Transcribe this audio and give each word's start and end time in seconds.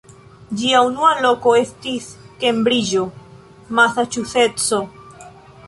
Ĝia 0.61 0.79
unua 0.85 1.11
loko 1.25 1.53
estis 1.59 2.07
Kembriĝo, 2.45 3.05
Masaĉuseco. 3.81 4.81